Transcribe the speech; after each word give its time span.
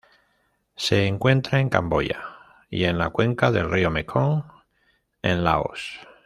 Se 0.75 1.05
encuentra 1.05 1.59
en 1.59 1.69
Camboya 1.69 2.23
y 2.71 2.85
en 2.85 2.97
la 2.97 3.11
cuenca 3.11 3.51
del 3.51 3.69
río 3.69 3.91
Mekong 3.91 4.41
en 5.21 5.43
Laos. 5.43 5.99